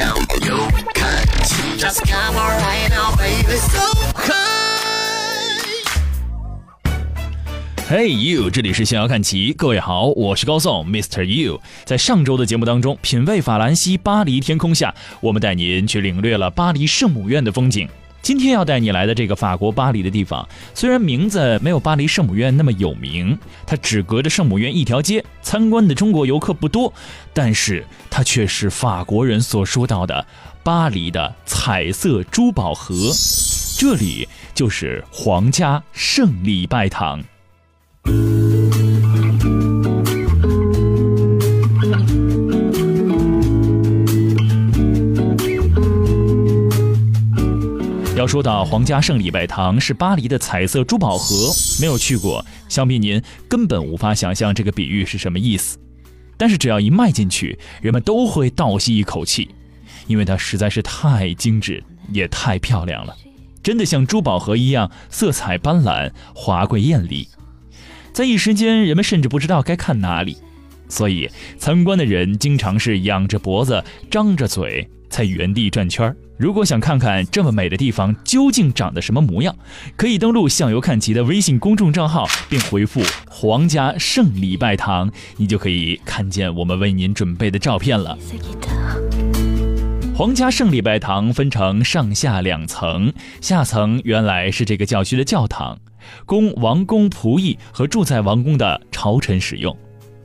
[0.00, 0.56] now you
[7.86, 11.22] hey you，这里是逍遥看齐，各位好，我是高颂，Mr.
[11.24, 11.60] You。
[11.84, 17.86] 在上周的节目当中，品味法兰西巴黎天空下，我们带您去领略了巴黎圣母院的风景。
[18.22, 26.92] 今天要带你来的这个法国巴黎的地方，虽然名字没有巴黎圣母院那么有名，它只隔着圣母院一条街，参观的中国游客不多，
[27.32, 30.26] 但是它却是法国人所说到的
[30.62, 32.94] 巴黎的彩色珠宝盒。
[33.78, 37.22] 这里就是皇家圣礼拜堂。
[48.20, 55.78] 要说到皇家圣礼拜堂是巴黎的彩色珠宝盒，没有去过，想必您根本无法想象这个比喻是什么意思。
[56.36, 59.48] 但是只要一迈进去，人们都会倒吸一口气，
[60.06, 63.16] 因为它实在是太精致，也太漂亮了，
[63.62, 67.26] 真的像珠宝盒一样，色彩斑斓，华贵艳丽。
[68.12, 70.36] 在一时间，人们甚至不知道该看哪里，
[70.90, 79.54] 所以参观的人经常是仰着脖子、张着嘴，在原地转圈儿如果想看看这么美的地方究竟长得什么模样，
[79.96, 88.16] 可以登录“向游看齐”的微信公众账号，并回复“皇家圣礼拜堂”，你就可以看见我们为您准备的照片了。
[90.14, 95.78] 皇家圣礼拜堂分成上下两层，下层原来是这个教区的教堂。
[96.24, 99.76] 供王公仆役和住在王宫的朝臣使用，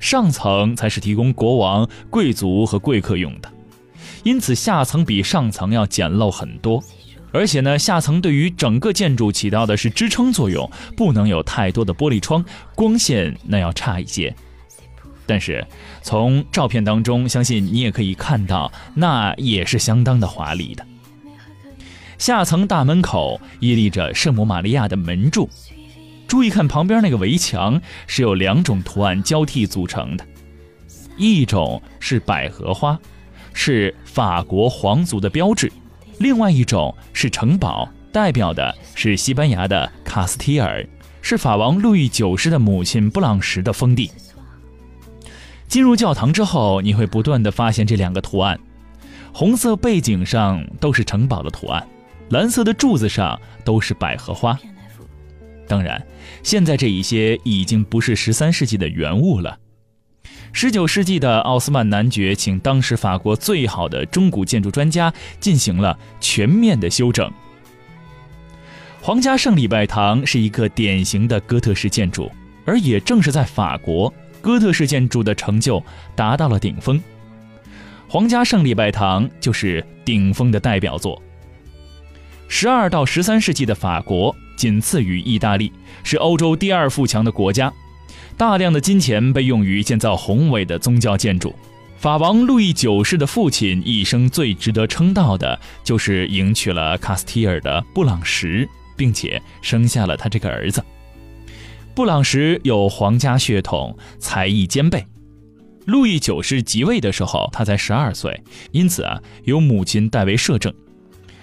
[0.00, 3.48] 上层才是提供国王、贵族和贵客用的。
[4.22, 6.82] 因此，下层比上层要简陋很多。
[7.32, 14.34] 而且呢，下层对于整个建筑起到的是支撑作用，不能有太多的玻璃窗，光线那要差一些。
[15.26, 15.64] 但是
[16.02, 20.84] 从照片当中，相信你也可以看到，那也是相当的华丽的。
[22.18, 25.48] 下层大门口屹立着圣母玛利亚的门柱，
[26.26, 30.26] 注意看旁边那个围墙是由两种图案交替组成的，
[31.16, 32.98] 一种是百合花，
[33.52, 35.68] 是法国皇族的标志；
[36.18, 40.86] 另外一种是城堡，代表的是西班牙的卡斯提尔，
[41.22, 44.10] 是法王路易九世的母亲布朗什的封地。
[45.68, 48.58] 进入教堂之后，你会不断的发现这两个图案，
[49.32, 51.86] 红色背景上都是城堡的图案。
[52.30, 54.58] 蓝色的柱子上都是百合花。
[55.68, 56.04] 当然，
[56.42, 59.56] 现在这一些已经不是十三世纪的原物了。
[60.52, 67.30] 十九世纪的奥斯曼男爵请当时法国最好的中古建筑专家进行了全面的修整。
[69.00, 72.30] 皇家圣礼拜堂是一个典型的哥特式建筑，
[72.66, 74.12] 而也正是在法国，
[74.42, 75.82] 哥特式建筑的成就
[76.14, 77.00] 达到了顶峰。
[78.08, 81.22] 皇家圣礼拜堂就是顶峰的代表作。
[82.48, 85.72] 十二到十三世纪的法国仅次于意大利，
[86.02, 87.72] 是欧洲第二富强的国家。
[88.40, 91.54] 大量的金钱被用于建造宏伟的宗教建筑。
[91.98, 100.82] 法王路易九世的父亲一生最值得称道的就是迎娶了卡斯提尔的布朗什，并且生下了他这个儿子。
[101.94, 105.04] 布朗什有皇家血统，才艺兼备。
[105.84, 108.42] 路易九世即位的时候，他才十二岁，
[108.72, 110.72] 因此啊，由母亲代为摄政。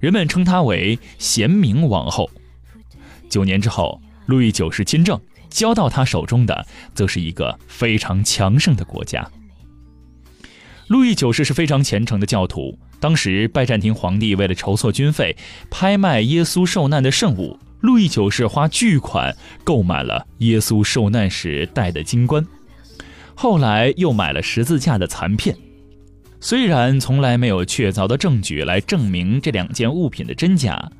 [0.00, 2.30] 人们称她为贤明王后。
[3.28, 9.28] 九年之后，路易九世亲政，交到他手中的则是一个非常强盛的国家。
[10.88, 12.78] 路易九世是非常虔诚的教徒。
[13.00, 15.36] 当时拜占庭皇帝为了筹措军费，
[15.70, 22.44] 拍卖耶稣受难的圣物，路易九世花巨款购买了耶稣受难时戴的金冠，
[23.36, 25.56] 后来又买了十字架的残片。
[26.40, 30.90] 虽然从来没有确凿的证据来证明这两件物品的真假，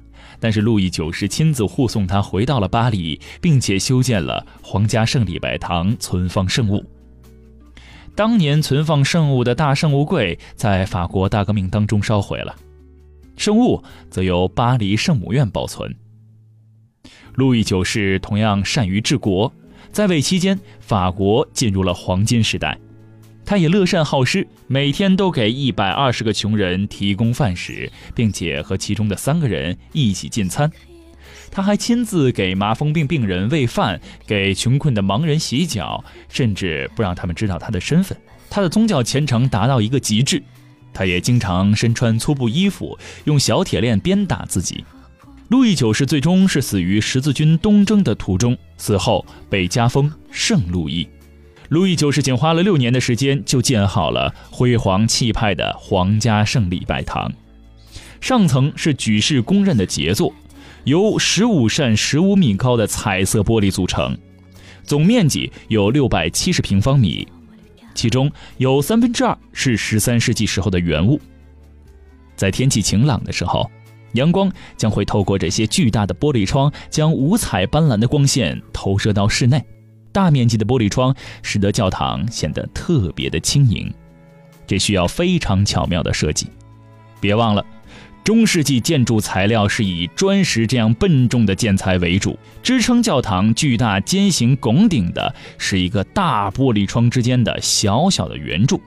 [0.40, 6.84] 但是路易九世亲自护送他回到了巴黎，并且修建了皇家圣礼拜堂，存放圣物。
[8.14, 12.54] 当年存放圣物的大圣物柜在法国大革命当中烧毁了，
[13.36, 15.94] 圣物则由巴黎圣母院保存。
[17.34, 19.52] 路易九世同样善于治国，
[19.92, 22.76] 在位期间，法国进入了黄金时代。
[23.48, 30.70] 他也乐善好施，每天都给一百二十个穷人提供饭食，并且和其中的三个人一起进餐。
[31.50, 38.14] 他还亲自给麻风病病人喂饭，给穷困的盲人洗脚，甚至不让他们知道他的身份。
[38.50, 40.42] 他的宗教虔诚达到一个极致。
[40.92, 44.84] 他也经常身穿粗布衣服，用小铁链鞭打自己。
[45.48, 51.08] 路易九世最终是死于十字军东征的途中，死后被加封圣路易。
[51.68, 57.30] 路易九世仅花了六年的时间就建好了辉煌气派的皇家胜利拜堂。
[58.20, 60.32] 上层是举世公认的杰作，
[60.84, 64.16] 由十五扇十五米高的彩色玻璃组成，
[64.82, 67.28] 总面积有六百七十平方米，
[67.94, 71.20] 其中有三分之二是十三世纪时候的原物。
[72.34, 73.70] 在天气晴朗的时候，
[74.14, 79.62] 阳光将会透过这些巨大的玻璃窗，将五彩斑斓的光线投射到室内。
[80.18, 83.88] 大面积的玻璃窗使得教堂显得特别的轻盈，
[84.66, 86.48] 这需要非常巧妙的设计。
[87.20, 87.64] 别忘了，
[88.24, 98.80] 中世纪建筑材料是以砖石这样笨重的建材为主，支撑教堂巨大尖形拱顶的是一个大玻璃窗之间的小小的圆柱。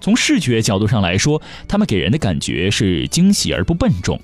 [0.00, 4.20] 从视觉角度上来说，它们给人的感觉是惊喜而不笨重。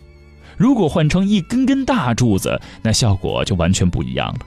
[0.56, 4.46] 如果换成一根根大柱子，那效果就完全不一样了。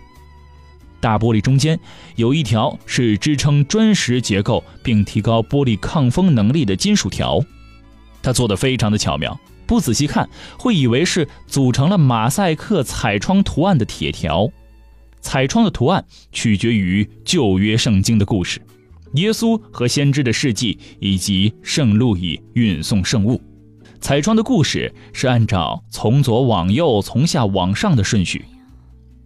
[1.04, 1.78] 大玻璃中间
[2.16, 7.44] 有一条是支撑砖石结构并提高玻璃抗风能力的金属条，
[8.22, 14.50] 它做的非常的巧妙，不仔细看会以为是组成了马赛克彩窗图案的铁条。
[15.20, 18.62] 彩窗的图案取决于旧约圣经的故事，
[19.16, 23.42] 耶稣和先知的事迹以及圣路易运送圣物。
[24.00, 28.46] 彩窗的故事是按照从左往右、从下往上的顺序。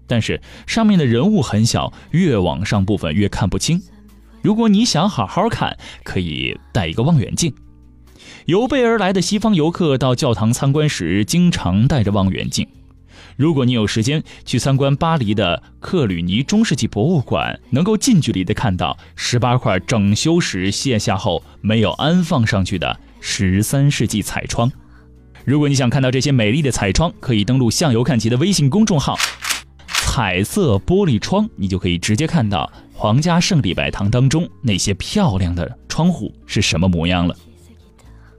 [0.07, 3.81] 但是上面的人物很小，越往上部分越看不清。
[4.41, 7.53] 如果你想好好看，可以带一个望远镜。
[8.45, 12.65] 有备而来的西方游客到教堂参观时，经常带着望远镜。
[13.35, 24.71] 如果你有时间去参观巴黎的克吕尼中世纪博物馆，能够近距离的看到十八块整修时卸下后没有安放上去的十三世纪彩窗。
[25.45, 29.17] 如果你想看到这些美丽的彩窗，可以登录“向游看齐”的微信公众号。
[30.17, 37.35] 彩色玻璃窗，你就可以直接看到皇家圣礼拜堂当中那些漂亮的窗户是什么模样了。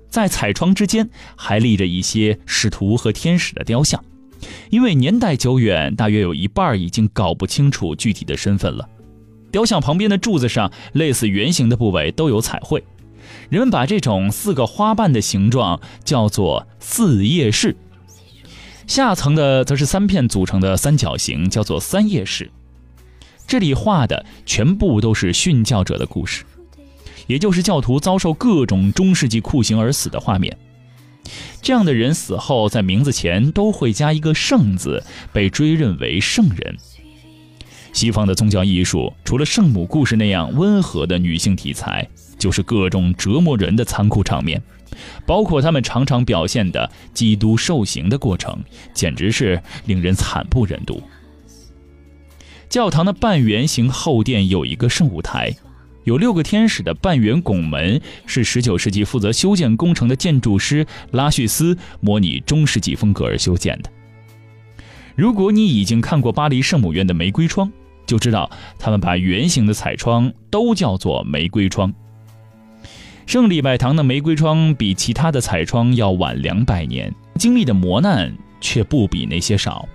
[0.09, 4.05] 在彩窗之间还立着一些使徒和天使的雕像，
[4.71, 8.85] 因为年代久远，大约有一半已经搞不清楚具体的身份了。
[9.53, 12.83] 雕像旁边的柱子上类似圆形的部位都有彩绘，
[13.51, 17.77] 人们把这种四个花瓣的形状叫做四叶式。
[18.89, 22.51] 下层的则是三片组成的三角形，叫做三叶式。
[23.47, 26.43] 这里画的全部都是殉教者的故事，
[27.27, 30.57] 也就是教徒遭受各种中世纪酷刑而死的画面。
[31.61, 35.05] 这样的人死后，在名字前都会加一个“圣”字，
[35.35, 36.77] 被追认为圣人。
[37.93, 42.09] 西方的宗教艺术，除了圣母故事那样温和的女性题材，
[42.39, 44.63] 就是各种折磨人的残酷场面。
[45.27, 48.59] 包括他们常常表现的基督受刑的过程，
[48.95, 51.03] 简直是令人惨不忍睹。
[52.69, 55.55] 教堂的半圆形后殿有一个圣舞台，
[56.05, 63.91] 有六个天使的半圆拱门是19世纪负责修建工程的建筑师拉叙斯模拟中世纪风格而修建的。
[65.15, 67.71] 如果你已经看过巴黎圣母院的玫瑰窗，
[68.07, 71.93] 就知道他们把圆形的彩窗都叫做玫瑰窗。
[73.29, 79.87] 圣礼拜堂的玫瑰窗比其他的彩窗要晚两百年，经历的磨难却不比那些少。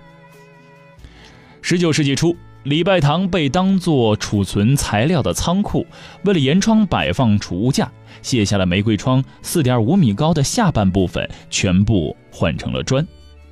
[1.60, 5.84] 十九世纪初，礼拜堂被当作储存材料的仓库，
[6.22, 7.90] 为了沿窗摆放储物架，
[8.22, 13.04] 卸下了玫瑰窗四点五米高的下半部分，全部换成了砖。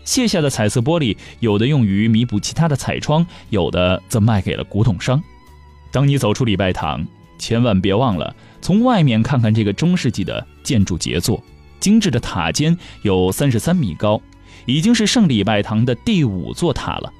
[0.04, 5.20] 卸下的彩色玻璃，有的用于弥补其他的彩窗，有的则卖给了古董商。
[5.90, 7.04] 当你走出礼拜堂，
[7.42, 8.32] 千万别忘了。
[8.60, 11.42] 从外面看看这个中世纪的建筑杰作，
[11.80, 14.22] 精致的塔尖有三十三米高，
[14.64, 17.12] 已经是圣礼拜堂的第五座塔了。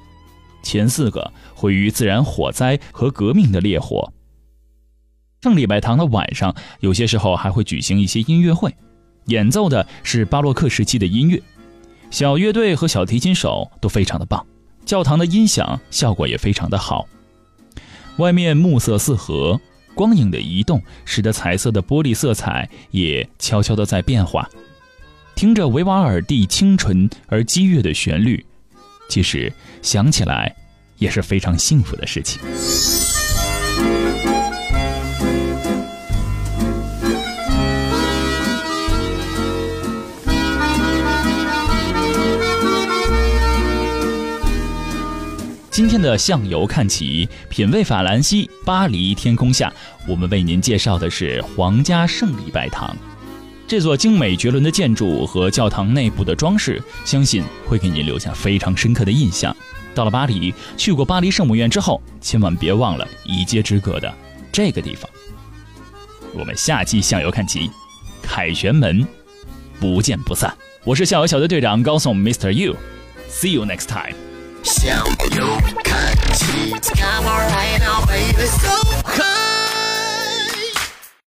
[0.63, 4.13] 前四个毁于自然火灾和革命的烈火。
[5.41, 8.73] 圣礼拜堂的晚上，有些时候还会举行一些音乐会，
[9.25, 11.43] 演奏的是巴洛克时期的音乐，
[12.09, 14.45] 小乐队和小提琴手都非常的棒，
[14.85, 17.05] 教堂的音响效果也非常的好。
[18.19, 19.59] 外面暮色四合。
[19.95, 24.49] 光影的移动，使得彩色的玻璃色彩也悄悄地在变化。
[25.35, 28.45] 听着维瓦尔第清纯而激越的旋律，
[29.09, 30.55] 其实想起来
[30.97, 32.41] 也是非常幸福的事情。
[45.73, 49.73] 今天的向游看齐，品味法兰西巴黎天空下，
[50.07, 52.95] 我们为您介绍的是皇家圣礼拜堂。
[53.67, 59.55] 这座精美绝伦的建筑和教堂内部的装饰，相信会给您留下非常深刻的印象。
[59.95, 64.13] 到了巴黎，去过巴黎圣母院之后，千万别忘了一街之隔的
[64.51, 65.09] 这个地方。
[66.35, 67.71] 我们下期向游看齐，
[68.21, 69.03] 凯旋门，
[69.79, 70.55] 不见不散。
[70.83, 72.51] 我是向游小队队长高颂 Mr.
[72.51, 74.32] You，See you next time。
[74.73, 76.81] show you can cheat.
[76.97, 79.52] Come on right now, baby, so come.